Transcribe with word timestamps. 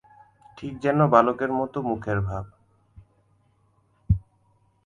ঠিক 0.57 0.73
যেন 0.79 0.99
বালকের 1.07 1.51
মতো 1.51 1.77
মুখের 1.81 2.19
ভাব। 2.21 2.45